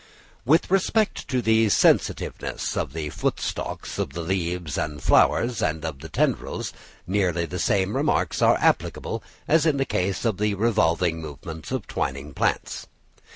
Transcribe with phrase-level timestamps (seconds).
[0.45, 5.85] With respect to the sensitiveness of the foot stalks of the leaves and flowers, and
[5.85, 6.73] of tendrils,
[7.05, 11.85] nearly the same remarks are applicable as in the case of the revolving movements of
[11.85, 12.87] twining plants.